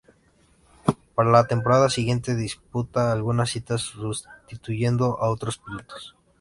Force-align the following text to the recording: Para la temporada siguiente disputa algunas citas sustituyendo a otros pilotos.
Para 1.13 1.29
la 1.29 1.45
temporada 1.45 1.87
siguiente 1.91 2.33
disputa 2.35 3.11
algunas 3.11 3.51
citas 3.51 3.81
sustituyendo 3.81 5.19
a 5.21 5.29
otros 5.29 5.59
pilotos. 5.59 6.15